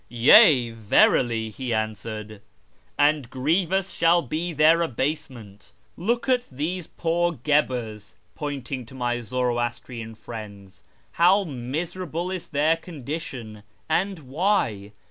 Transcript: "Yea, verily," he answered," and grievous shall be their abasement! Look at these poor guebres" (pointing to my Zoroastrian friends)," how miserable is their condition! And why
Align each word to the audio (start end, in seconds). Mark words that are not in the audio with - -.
"Yea, 0.09 0.71
verily," 0.71 1.51
he 1.51 1.71
answered," 1.71 2.41
and 2.97 3.29
grievous 3.29 3.91
shall 3.93 4.23
be 4.23 4.51
their 4.51 4.81
abasement! 4.81 5.73
Look 5.95 6.27
at 6.27 6.47
these 6.51 6.87
poor 6.87 7.33
guebres" 7.33 8.15
(pointing 8.35 8.87
to 8.87 8.95
my 8.95 9.21
Zoroastrian 9.21 10.15
friends)," 10.15 10.81
how 11.21 11.43
miserable 11.43 12.31
is 12.31 12.47
their 12.47 12.77
condition! 12.77 13.61
And 13.87 14.17
why 14.21 14.93